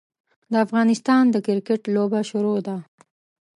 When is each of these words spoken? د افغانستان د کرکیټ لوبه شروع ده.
د 0.51 0.53
افغانستان 0.65 1.23
د 1.31 1.35
کرکیټ 1.45 1.81
لوبه 1.95 2.19
شروع 2.29 2.57
ده. 2.67 2.77